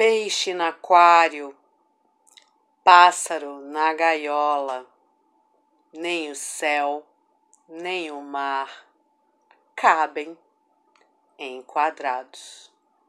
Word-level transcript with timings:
peixe 0.00 0.54
no 0.54 0.64
aquário, 0.64 1.54
pássaro 2.82 3.60
na 3.60 3.92
gaiola, 3.92 4.86
nem 5.92 6.30
o 6.30 6.34
céu, 6.34 7.04
nem 7.68 8.10
o 8.10 8.18
mar 8.22 8.86
cabem 9.76 10.38
em 11.38 11.60
quadrados. 11.60 12.69